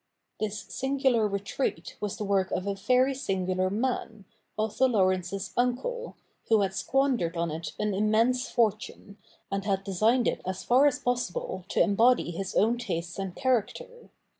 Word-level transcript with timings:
This 0.39 0.61
singular 0.69 1.27
retreat 1.27 1.95
was 2.01 2.17
the 2.17 2.23
work 2.23 2.49
of 2.51 2.65
a 2.65 2.73
very 2.73 3.13
singular 3.13 3.69
man, 3.69 4.25
Otho 4.57 4.87
Laurence's 4.87 5.53
uncle, 5.55 6.15
who 6.49 6.61
had 6.61 6.73
squandered 6.73 7.37
on 7.37 7.51
it 7.51 7.73
an 7.77 7.93
immense 7.93 8.49
fortune, 8.49 9.19
and 9.51 9.63
had 9.63 9.83
designed 9.83 10.27
it 10.27 10.41
as 10.43 10.63
far 10.63 10.87
as 10.87 10.97
possible 10.97 11.65
to 11.69 11.83
embody 11.83 12.31
his 12.31 12.55
own 12.55 12.79
tastes 12.79 13.19
and 13.19 13.35
character. 13.35 14.09